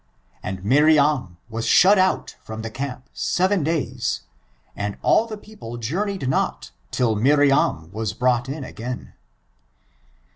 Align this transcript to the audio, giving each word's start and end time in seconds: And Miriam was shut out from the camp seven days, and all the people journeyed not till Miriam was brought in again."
And 0.41 0.65
Miriam 0.65 1.37
was 1.47 1.67
shut 1.67 1.99
out 1.99 2.35
from 2.41 2.63
the 2.63 2.71
camp 2.71 3.07
seven 3.13 3.63
days, 3.63 4.21
and 4.75 4.97
all 5.03 5.27
the 5.27 5.37
people 5.37 5.77
journeyed 5.77 6.27
not 6.27 6.71
till 6.89 7.15
Miriam 7.15 7.91
was 7.91 8.13
brought 8.13 8.49
in 8.49 8.63
again." 8.63 9.13